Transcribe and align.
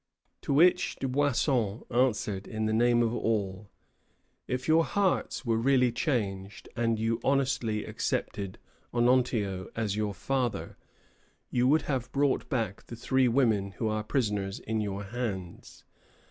To 0.41 0.51
which 0.51 0.95
Dubuisson 0.95 1.83
answered 1.91 2.47
in 2.47 2.65
the 2.65 2.73
name 2.73 3.03
of 3.03 3.13
all: 3.13 3.69
"If 4.47 4.67
your 4.67 4.83
hearts 4.83 5.45
were 5.45 5.57
really 5.59 5.91
changed, 5.91 6.67
and 6.75 6.97
you 6.97 7.19
honestly 7.23 7.85
accepted 7.85 8.57
Onontio 8.95 9.69
as 9.75 9.95
your 9.95 10.15
father, 10.15 10.75
you 11.51 11.67
would 11.67 11.83
have 11.83 12.11
brought 12.11 12.49
back 12.49 12.87
the 12.87 12.95
three 12.95 13.27
women 13.27 13.73
who 13.73 13.89
are 13.89 14.03
prisoners 14.03 14.59
in 14.59 14.81
your 14.81 15.03
hands. 15.03 15.83